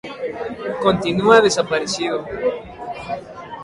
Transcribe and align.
Continúa 0.85 1.41
desaparecido. 1.47 2.17